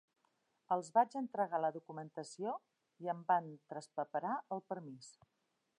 [0.75, 2.55] Els vaig entregar la documentació
[3.05, 5.15] i em van traspaperar el permís.